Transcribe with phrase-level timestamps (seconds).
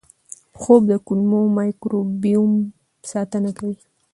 [0.59, 2.51] خوب د کولمو مایکروبیوم
[3.11, 3.77] ساتنه کوي.